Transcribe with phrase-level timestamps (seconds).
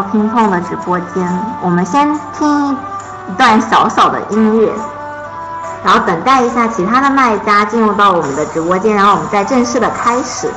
[0.00, 1.44] 到拼碰的直播间。
[1.60, 4.72] 我们先听一段小小的音乐，
[5.84, 10.50] 然后等待一下其他的卖家进入到我们的直播间，然后我们再正式的开始。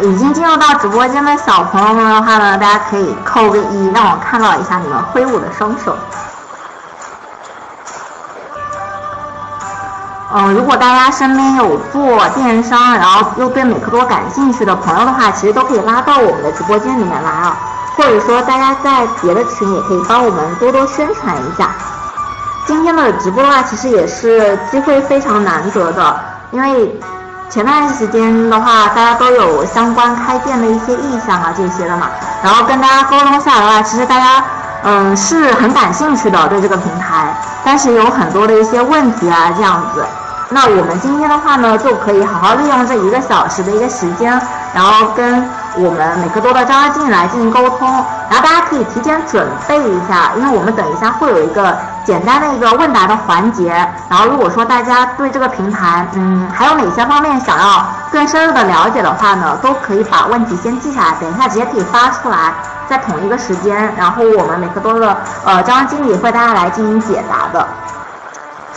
[0.00, 5.96] 已经进入到直播间的小朋友们的话呢，大家可以扣个一，让我看到一下你们挥舞的双手。
[10.36, 17.56] 嗯，如果大家身边有做电商，然后又对美克多感兴趣的朋友的话，其实都可以拉到我们的直播间里面来啊，
[17.96, 21.70] 或者说大家在别的群也可以帮我们多多宣传一下。
[22.66, 26.20] 今天的直播的话，其实也是机会非常难得的，
[26.50, 26.98] 因为
[27.50, 32.08] 前段时间的话，大家都有相关开店的一些意向啊这些的嘛，
[32.42, 34.42] 然后跟大家沟通下来的话，其实大家
[34.82, 40.04] 嗯是很感兴趣的对这个平台，但是有很多的一些问题啊这样子。
[40.48, 44.40] 那我们今天的话呢，就可以好好利用这一个小时的一个时间，
[44.72, 47.88] 然后跟我们美克多的招商经理来进行沟通，
[48.30, 53.70] 然后大家可以提前准备一下，因为我们等一下会有一个简单的一个问答的环节，
[54.08, 62.52] 然后如果说大家对这个平台，嗯，还有哪些方面想要更深入的了解的话呢，都可以把问题先记下来，等一下直接可以发出来，
[62.88, 67.66] 在同一个时间，然后我们美克多的呃招商经理会大家来进行解答的。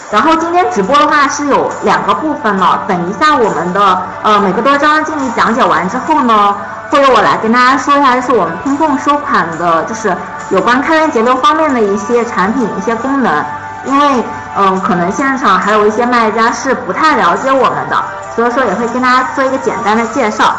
[0.09, 6.55] 然后今天直播的话是有两个部分呢，等一下我们的呃美克多招商经理讲解完之后呢，
[6.89, 10.15] 或者我来跟大家说一下，就是我们拼碰收款的，就是
[10.49, 13.45] 有关开源节流方面的一些产品一些功能，
[13.85, 14.23] 因为
[14.57, 18.03] 嗯可能现场还有一些卖家是不太了解我们的，
[18.35, 20.55] 所以说也会跟大家做一个简单的介绍。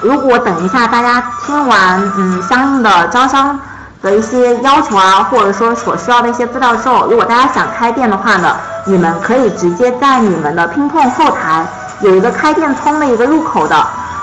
[0.00, 3.58] 如果等一下大家听完嗯相应的招商
[4.02, 8.56] 的一些要求啊，或者说所需要的一些资料之后，如果大家想开店的话呢。
[8.86, 11.66] 你们可以直接在你们的拼碰后台
[12.02, 13.74] 有一个开店通的一个入口的，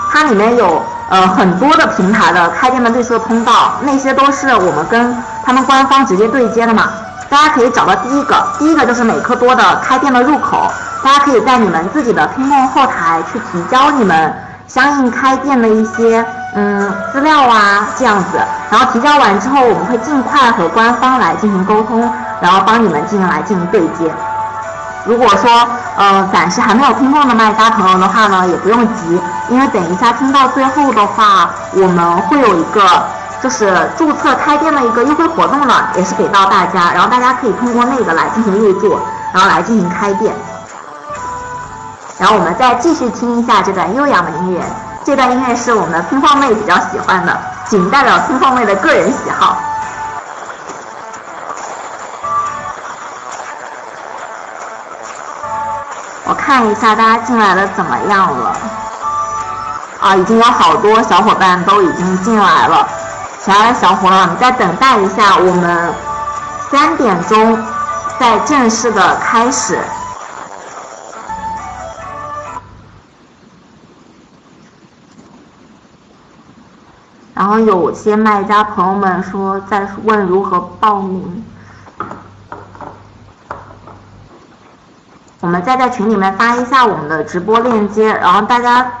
[0.08, 6.88] 它里面有呃很多的平台的开店的绿色通道，那些都是我们跟他们官方直接对接的嘛。
[7.28, 10.70] 大家可以找到第一个，第一个就是美克多的开店的入口，
[11.02, 14.34] 大家可以在你们自己的拼梦后台去提交你们
[14.66, 16.22] 相应开店的一些
[16.54, 18.38] 嗯资料啊这样子，
[18.70, 24.12] 然后提交完之后，我们会尽快和官方来进行沟通，然后帮你们进行来进行对接。
[25.04, 25.50] 如果说，
[25.96, 32.82] 呃，暂时还没有听过的卖家朋友的话呢，也不用急，因为等一下听到最后的话，我们会有一个
[33.42, 38.96] 就是注册开店的一个优惠活动呢，也是给到大家，然后大家可以通过那个来进行入驻，
[39.32, 40.32] 然后来进行开店。
[42.18, 44.60] 然后我们再继续听一下这段悠扬的音乐，
[45.02, 47.36] 这段音乐是我们的拼碰妹比较喜欢的，
[47.66, 49.56] 仅代表拼碰妹的个人喜好。
[56.52, 58.54] 看一下大家进来的怎么样了？
[60.00, 62.86] 啊，已经有好多小伙伴都已经进来了。
[63.40, 65.94] 亲爱的小伙伴，你再等待一下，我们
[66.70, 67.58] 三点钟
[68.20, 69.78] 再正式的开始。
[77.32, 81.42] 然后有些卖家朋友们说在问如何报名。
[85.42, 88.92] 我们再在群里面发一下我们的直播链接，然后大家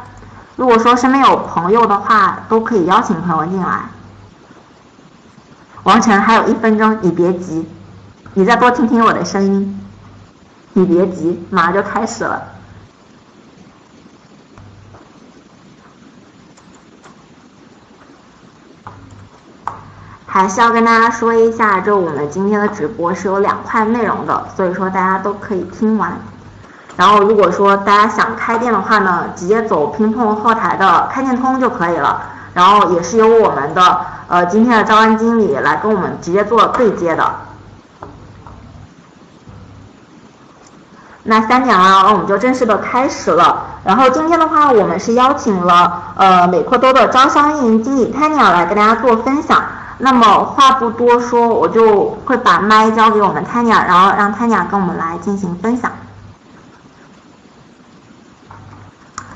[0.56, 3.82] 如果说身边有朋友的话，都可以邀请朋友进来。
[5.84, 7.68] 王晨还有一分钟，你别急，
[8.34, 9.80] 你再多听听我的声音，
[10.72, 12.42] 你别急，马上就开始了。
[20.26, 26.18] 还是要跟大家说一下，就我们今天的直播是有两块内容的，所以说大家都可以听完。
[26.96, 32.22] 然后如果说大家想开店的话呢，直接走拼碰后台的开店通就可以了。
[32.54, 37.34] 然后也是由我们的呃今天的招安经理来跟我们直接做对接的。
[41.24, 43.62] 那三点了，我们就正式的开始了。
[43.84, 49.62] 然后今天的话，我们是邀请了呃美克多的招商运营经理 Tanya 来跟大家做分享。
[49.98, 55.90] 那么话不多说，我就会把麦交给我们 Tanya，然后让 Tanya 跟我们来进行分享。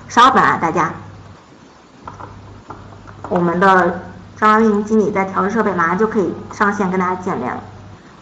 [0.08, 0.90] 稍等啊，大家，
[3.28, 4.02] 我们的
[4.36, 7.60] 张运营经理在调试设备，马上就可以上线跟大家见面了。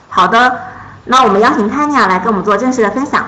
[0.09, 0.61] 好的，
[1.05, 3.25] 那我们邀请 Tanya 来跟我们做正式的分享。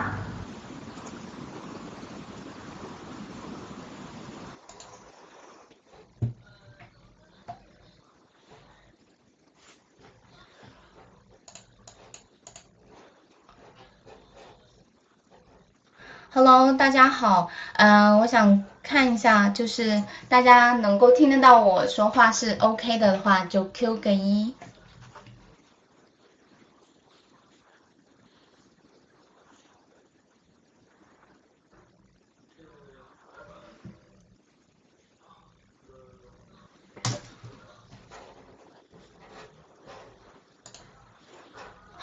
[16.86, 24.54] 大家好，嗯，我想看一下，就是大家能够听得到我说话是 OK 的话，就 Q 个一。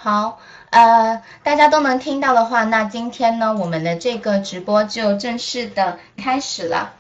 [0.04, 0.38] 好，
[0.70, 6.92] 呃，大家都能听到的话，那今天呢，我们的这个直播就正式的开始了。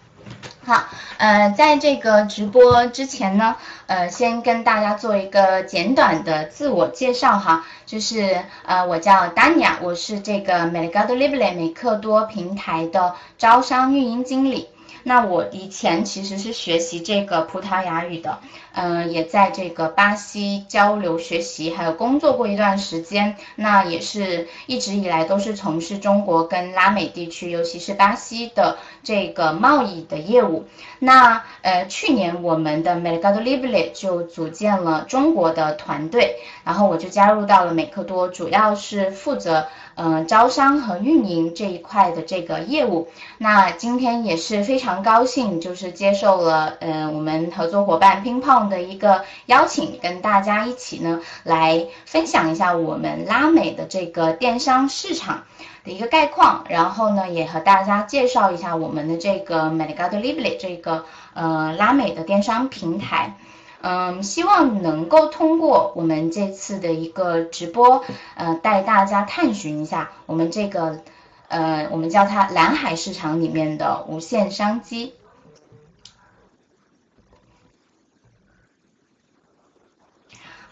[0.63, 0.85] 好，
[1.17, 3.57] 呃，在这个直播之前呢，
[3.87, 14.69] 呃，先跟大家做一个简短的自我介绍哈，就是呃，我叫丹尼亚，我是这个 Mercado Libre 美克多平台的招商运营经理。
[15.01, 18.39] 那我以前其实是学习这个葡萄牙语的，
[18.73, 23.35] 嗯，也在这个巴西交流学习，还有工作过一段时间。
[23.55, 30.65] 那也是一直以来都是从事中国跟拉美地区，尤其是巴西的这个贸易的业务。
[30.99, 39.67] 那呃，去年我们的 Mercado Libre 就组建了中国的团队，然后我就加入到了美克多，主要是负责。
[39.95, 43.07] 嗯，招商和运营这一块的这个业务，
[43.37, 55.43] 那今天也是非常高兴，就是接受了嗯我们合作伙伴乒乓的一个邀请，跟大家一起呢来分享一下我们拉美的这个电商市场
[55.83, 63.35] 的一个概况，然后呢也和大家介绍一下我们的这个 Mercado Libre 这个呃拉美的电商平台。
[63.85, 71.01] 嗯，希望能够通过我们这次的一个直播，呃，带大家探寻一下我们这个，
[71.49, 75.11] 呃，我们叫它蓝海市场里面的无限商机。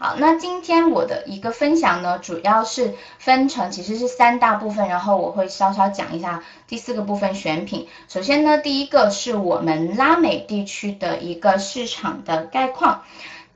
[0.04, 7.86] 好，那今天我的一个分享呢，主要是分成其实是三大部分，然后我会稍稍讲一下第四个部分选品。
[8.08, 13.02] 首先呢，第一个是我们拉美地区的一个市场的概况，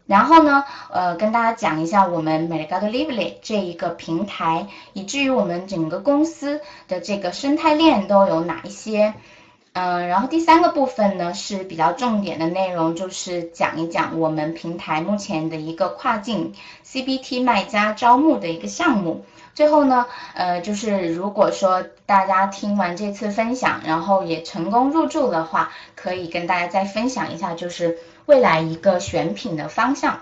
[0.07, 9.15] 然后呢，呃，跟大家讲一下我们 Mercado Libre 这一个平台，以至于我们整个公司的这个生态链都有哪一些。
[9.79, 19.27] 嗯，然后第三个部分呢是比较重点的内容，就是讲一讲我们平台目前的一个跨境 CBT 卖家招募的一个项目。
[19.53, 30.21] 最后呢，呃，就是如果说大家听完这次分享，然后也成功入驻的话，可以跟大家再分享一下，就是未来一个选品的方向。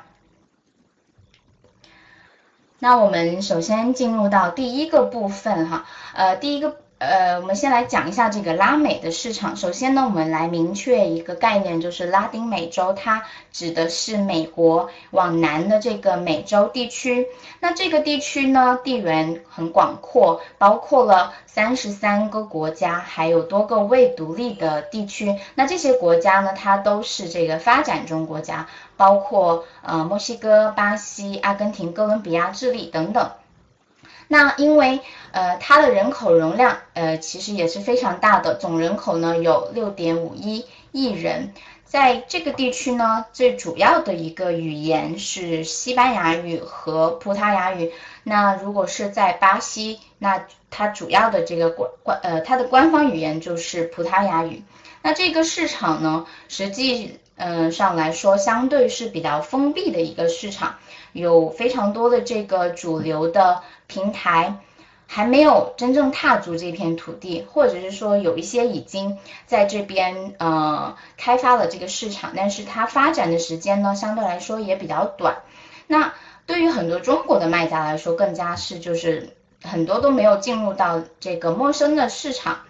[2.80, 6.78] 那我们首先进入到第一个部分哈，呃，第一个。
[6.98, 9.56] 呃，我们先来讲一下这个拉美的市场。
[9.56, 17.26] 首先呢，我们来明确一个概念，就是拉丁美洲，它指的是美国往南的这个美洲地区。
[17.60, 25.36] 那这个地区呢，地缘很广阔，包括了三十三个国家，还有多个未独立的地区。
[25.56, 33.32] 那这些国家呢，它都是这个发展中国家，包括呃墨西哥、巴西、阿根廷、哥伦比亚、智利等等。
[34.28, 35.00] 那因为
[35.32, 41.52] 呃它的人口容量呃其实也是非常大的，总人口呢有六点五一亿人，
[41.84, 47.92] 在这个地区呢最主要的一个语言是西班牙语和葡萄牙语。
[48.22, 54.62] 那如果是在巴西，那它主要的这个官官呃它的官方语言就是葡萄牙语。
[55.02, 60.76] 那这个市场呢实际嗯上来说相对是比较封闭的一个市场，
[61.12, 63.62] 有非常多的这个主流的。
[63.86, 64.56] 平台
[65.06, 75.42] 还没有真正踏足这片土地，或者是说有一些已经在这边呃开发了这个市场，但是它发展的时间呢相对来说也比较短。
[75.86, 76.14] 那
[76.46, 82.60] 对于很多中国的卖家来说，更加是就是很多都没有进入到这个陌生的市场。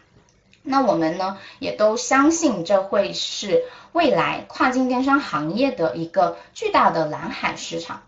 [0.63, 8.03] 那我们呢也都相信这会是未来跨境电商行业的一个巨大的蓝海市场。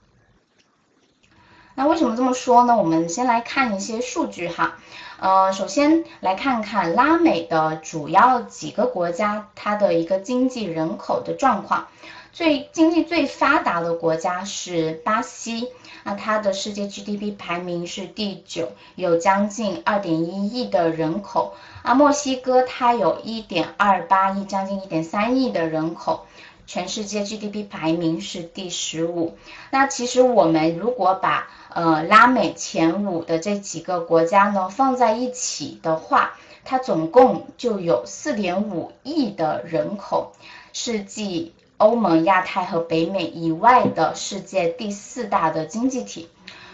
[1.77, 2.77] 那为什么这么说呢？
[2.77, 4.79] 我们先来看一些数据哈，
[5.21, 11.87] 呃，首先来看看拉美的主要几个国家它的一个经济人口的状况。
[12.33, 15.69] 最经济最发达的国家是巴西，
[16.05, 21.55] 那它的世界 GDP 排名是第九，有将近二点一亿的人口。
[21.83, 26.27] 啊，墨西哥它有一点二八亿，将近一点三亿的人口。
[26.67, 29.37] 全世界 GDP 排名是第十五。
[29.71, 40.33] 那其实我们如果把呃拉美前五的这几个国家呢放在一起的话，它总共就有四点五亿的人口，
[40.73, 46.29] 是继欧盟、亚太和北美以外的世界第四大的经济体。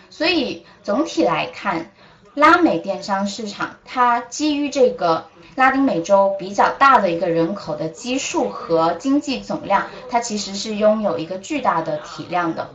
[0.09, 1.91] 所以总体来看，
[2.35, 12.71] 拉美电商市场，它基于这个拉丁美洲比较大的一个人口的基数和经济总量，它其实是拥有一个巨大的体量的。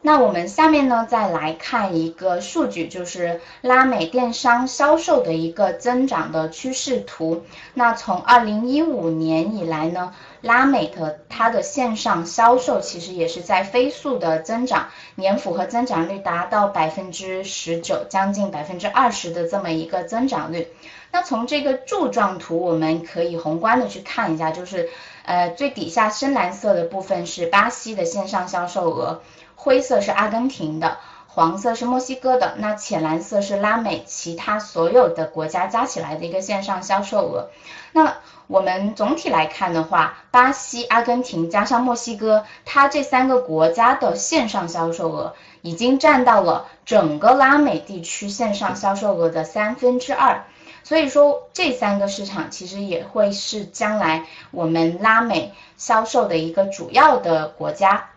[0.00, 7.42] 那我们下面呢，再来看一个数据，就是拉美电商销售的一个增长的趋势图。
[7.74, 20.68] 那从二零一五年以来呢，拉美的它的线上销售其实也是在飞速的增长，年复合增长率达到百分之十九，将近百分之二十的这么一个增长率。
[21.10, 24.88] 那从这个柱状图，我们可以宏观的去看一下，就是
[25.24, 29.20] 呃最底下深蓝色的部分是巴西的线上销售额。
[29.60, 37.50] 灰色是阿根廷的，黄色是墨西哥的，那浅蓝色是拉美其他所有的国家加起来的一个线上销售额。
[37.90, 50.44] 那我们总体来看的话，巴西、阿根廷加上墨西哥，它这三个国家的线上销售额已经占到了整个拉美地区线上销售额的三分之二。
[50.84, 58.10] 所以说，这三个市场其实也会是将来我们拉美销售的一个主要的国家。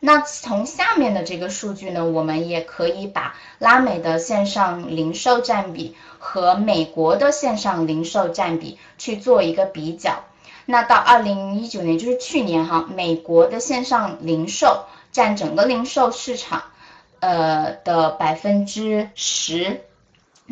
[0.00, 10.24] 那从下面的这个数据呢，我们也可以把拉美的线上零售占比和美国的线上零售占比去做一个比较。
[10.66, 16.64] 那到二零一九年，就是去年哈，美国的线上零售占整个零售市场，
[17.20, 19.84] 呃的百分之十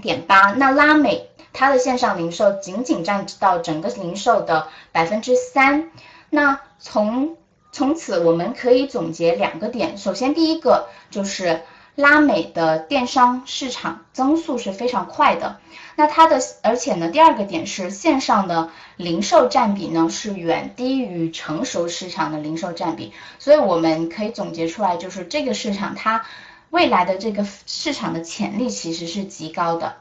[0.00, 0.52] 点八。
[0.52, 5.90] 那拉美它的线上零售仅仅占到整个零售的百分之三。
[6.30, 7.36] 那从
[7.74, 11.62] 从此我们可以总结两个点，首先第一个就是
[11.96, 15.58] 拉美的电商市场增速是非常快的，
[15.96, 26.24] 那它的而且呢，第二个点是线上的零售占比呢是远低于成熟市场的零售占比，所以我们可以总结出来，就是这个市场它
[26.70, 29.96] 未来的这个市场的潜力其实是极高的。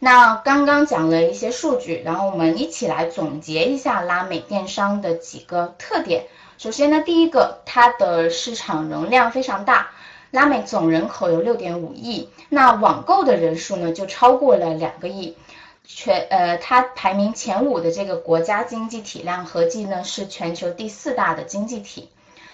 [0.00, 6.26] 那刚刚讲了一些数据，然后我们一起来总结一下拉美电商的几个特点。
[6.58, 9.88] 首先呢，第一个，它的市场容量非常大，
[10.30, 15.36] 拉美总人口有六点五亿，那网购的人数呢就超过了两个亿，
[15.84, 22.10] 全呃它排名前五的这个国家经济体量合计呢是全球第四大的经济体。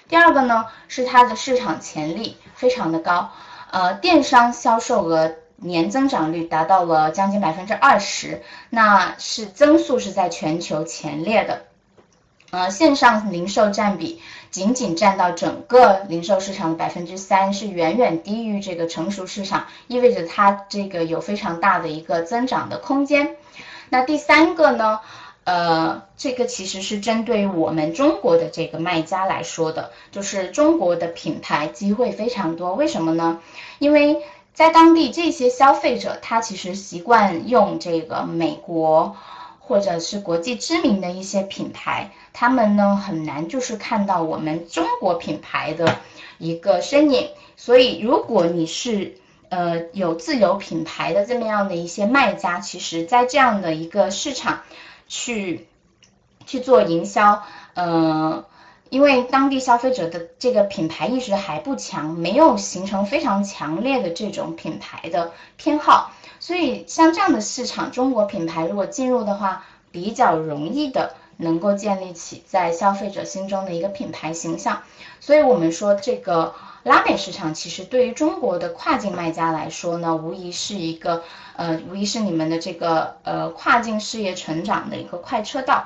[0.09, 3.31] 第二个呢是它的市场潜力非常的高，
[3.73, 5.35] 呃电商销售额。
[5.61, 11.62] 年增长率达到了将近百分之二十，那是增速是在全球前列的。
[12.50, 23.37] 呃，线上零售占比仅仅占到整个零售市场的百分之三，是远远低于这个成熟市场，意味着它这个有非常大的一个增长的空间。
[23.88, 25.00] 那第三个呢？
[25.45, 32.75] 呃，这个其实是针对我们中国的这个卖家来说的，就是中国的品牌机会非常多。
[32.75, 33.40] 为什么呢？
[33.79, 34.19] 因为
[34.52, 39.16] 在当地，这些消费者他其实习惯用这个美国
[39.59, 45.97] 或者是国际知名的一些品牌，他们呢很难就是看到我们中国品牌的
[46.38, 47.30] 一个身影。
[47.57, 49.14] 所以，如果你是
[49.49, 54.61] 呃有自有品牌的这么样的一些卖家，其实在这样的一个市场
[55.09, 55.69] 去
[56.45, 57.42] 去做营销，
[57.75, 58.45] 呃。
[58.91, 74.83] 因为当地消费者的这个品牌意识还不强，没有形成非常强烈的这种品牌的偏好，所以像这样的市场，中国品牌如果进入的话，比较容易的能够建立起在消费者心中的一个品牌形象。
[75.21, 81.23] 所以我们说，这个拉美市场其实对于中国的跨境卖家来说呢，无疑是一个
[81.55, 85.85] 呃，无疑是你们的这个呃跨境事业成长的一个快车道。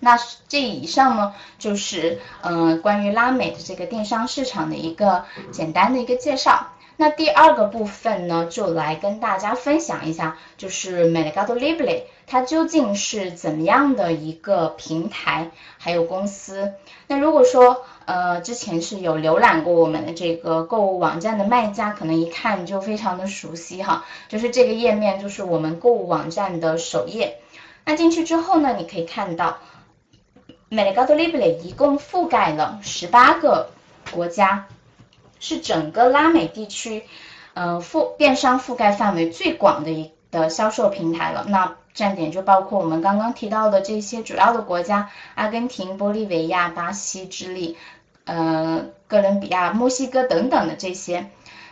[0.00, 6.68] 那这以上呢，就是嗯关于拉美的这个电商市场的一个简单的一个介绍。
[7.00, 16.72] 那第二个部分呢，就来跟大家分享一下，就是 Mercado Libre 它究竟是怎么样的一个平台，还有公司。
[17.06, 27.38] 那如果说呃之前是有浏览过我们的这个购物网站的卖家，可能一看就非常的熟悉哈，就是这个页面就是我们购物网站的首页。
[27.84, 29.58] 那进去之后呢，你可以看到。
[30.70, 33.70] Mercado Libre 一共覆盖了十八个
[34.12, 34.66] 国家，
[35.40, 37.04] 是整个拉美地区，
[37.54, 41.46] 呃，覆电商覆盖范围最广的一的销售平台了。
[41.48, 47.76] 那站点就包括我们刚刚提到的这些主要的国家：阿根廷、玻利维亚、巴西、智利、
[48.24, 51.30] 呃，哥伦比亚、墨西哥等等的这些。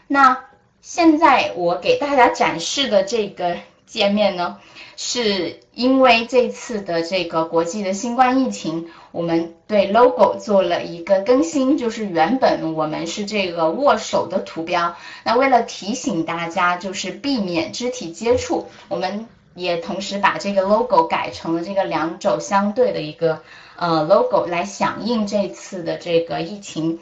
[0.08, 0.44] 那
[0.80, 3.56] 现在我给大家展示的这个
[3.86, 4.58] 界面呢？
[4.98, 23.42] 是因为这次的这个国际的新冠疫情，我们对 logo 做了一个更新，就是原本我们是这个握手的图标，那为了提醒大家就是避免肢体接触，我们也同时把这个 logo 改成了这个两肘相对的一个
[23.76, 27.00] 呃 logo，来响应这次的这个疫情，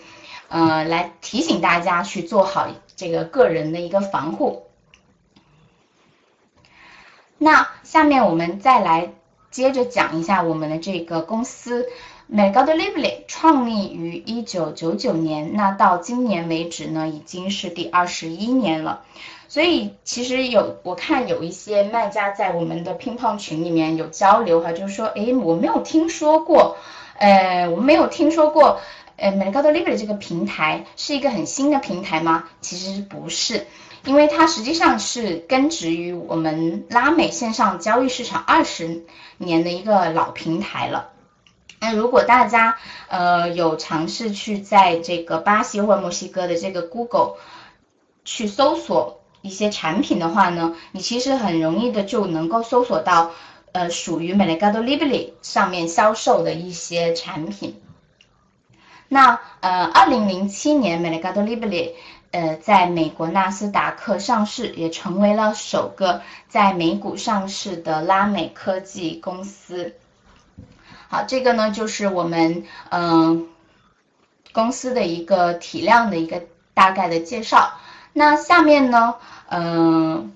[0.48, 4.63] 呃，来提醒大家去做好这个个人的一个防护。
[7.44, 9.12] 那下面我们再来
[9.50, 11.86] 接着讲一下我们的这个公司
[12.32, 19.02] ，Mercado Libre 创立于一九九九年，那到今年为止呢，已经是第二十一年了。
[19.46, 26.78] 所以其实有我看有一些卖家在我们的乒乓群里面有交流哈，就是说，哎，我没有听说过，
[27.18, 28.80] 呃，我没有听说过，
[29.16, 32.48] 呃，Mercado Libre 这个平台是一个很新的平台吗？
[32.62, 33.66] 其实不是。
[34.04, 39.02] 因为它实际上是根植于我们拉美线上交易市场二十
[39.38, 41.10] 年的一个老平台了。
[41.80, 42.76] 那如果大家
[43.08, 47.36] 呃有尝试去在这个巴西或墨西哥的这个 Google
[48.24, 53.30] 去搜索一些产品的话呢，你其实很容易的就能够搜索到
[53.72, 57.80] 呃属于 Mercado Libre 上面销售的一些产品。
[59.08, 61.92] 那呃，二零零七年 Mercado Libre。
[62.34, 69.94] 呃，在美国纳斯达克上市，也成为了首个在美股上市的拉美科技公司。
[71.08, 73.46] 好，这个呢就是我们嗯
[74.52, 76.42] 公司的一个体量的一个
[76.74, 77.74] 大概的介绍。
[78.12, 79.14] 那下面呢，
[79.48, 80.32] 嗯。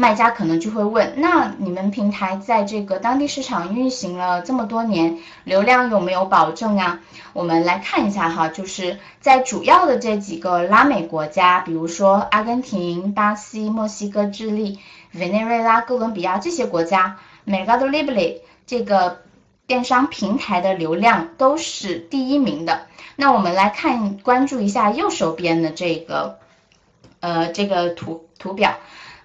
[0.00, 7.00] 卖家可能就会问，那你们平台在这个当地市场运行了这么多年，流量有没有保证啊？
[7.34, 14.78] 我们来看一下哈，就是在主要的这几个拉美国家，比如说阿根廷、巴西、墨西哥、智利、
[15.12, 19.20] 委内瑞拉、哥伦比亚这些国家，Mercado Libre 这个
[19.66, 22.86] 电商平台的流量都是第一名的。
[23.16, 26.38] 那我们来看，关注一下右手边的这个，
[27.20, 28.76] 呃，这个图图表。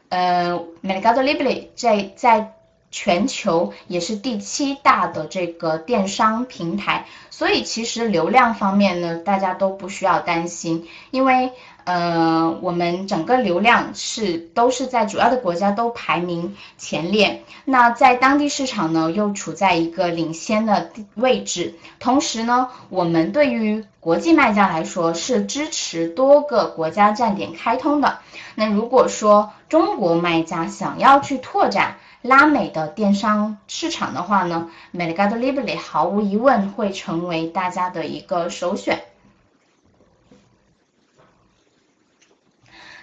[0.09, 2.55] 呃，Mercado Libre 在在
[2.92, 11.52] 全球也是第七大的这个电商平台，所以其实流量方面呢，大家都不需要担心，因为
[11.84, 28.20] 呃，我们整个流量是都是在主要的国家都排名前列，那在当地市场呢又处在一个领先的位置，同时呢，我们对于国际卖家来说是支持多个国家站点开通的。
[28.56, 39.04] 那如果说中国卖家想要去拓展拉美的电商市场的话呢，Mercado Libre 毫无疑问会成为大家的一个首选。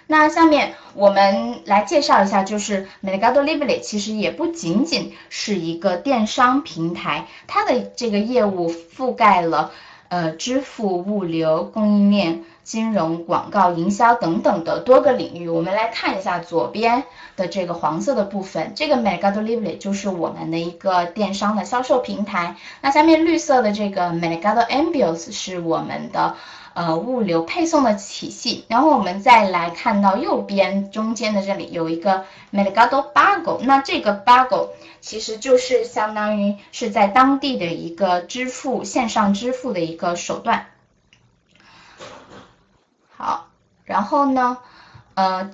[0.07, 9.71] 那下面我们来介绍一下，就是 Mercado Libre 其实也不仅仅是一个电商平台，它的这个业务覆盖了
[10.13, 12.43] 呃支付、物流、供应链。
[12.63, 17.03] 金融、广告、营销等等的多个领域，我们来看一下左边
[17.35, 22.55] 的这个黄色的部分，这个 Mercado Libre 就是我们的一个电商的销售平台。
[22.79, 26.37] 那下面绿色的这个 Mercado Envios 是我们的
[26.73, 28.65] 呃物流配送的体系。
[28.67, 34.69] 然后我们再来看到右边中间的这里有一个 Mercado Pago，那这个 Pago
[35.01, 40.67] 其实就是相当于是在当地的一个支付线上支付的一个手段。
[43.15, 43.47] 好，
[43.85, 44.57] 然后呢，
[45.13, 45.51] 呃，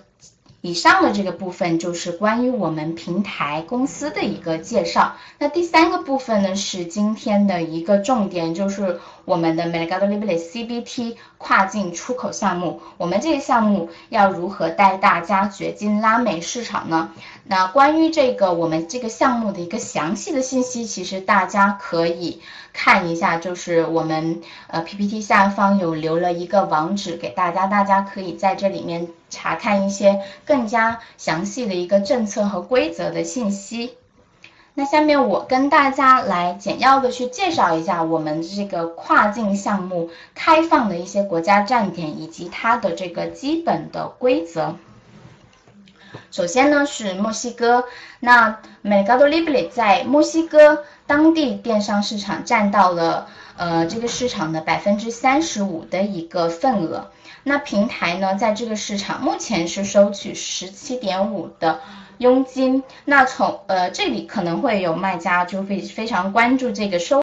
[0.62, 5.18] 以上的这个部分就是关于我们平台公司的一个介绍。
[5.38, 9.00] 那第三个部分呢，是今天的一个重点，就是
[9.30, 12.82] 我们的 Mercado Libre CBT 跨境出口项目。
[12.98, 17.12] 我们这个项目要如何带大家掘金拉美市场呢？
[17.44, 22.42] 那关于这个我们这个项目的一个详细的信息，其实大家可以。
[22.74, 33.96] 看一下，就是我们呃 PPT 下方有留了一个网址给大家，大家可以在这里面查看一些更加详细的一个政策和规则的信息。
[34.80, 44.78] 那下面我跟大家来简要的去介绍一下我们这个跨境项目开放的一些国家站点以及它的这个基本的规则。
[46.32, 47.84] 首先呢是墨西哥，
[48.22, 57.12] 那 Mercado Libre 在墨西哥当地电商市场占到了呃这个市场的百分之三十五的一个份额。
[57.44, 61.82] 那平台呢在这个市场目前是收取十七点五的
[62.20, 62.84] 佣金。
[63.04, 67.18] 那从呃这里可能会有卖家就会非常关注这个收。